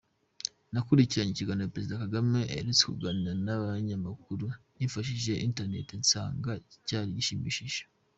[0.71, 6.51] Nakurikiranye ikiganiro Perezida Kagame aherutse kugirana n’abanyamakuru nifashishije internet, nsanga
[6.87, 7.81] cyari gishimishije.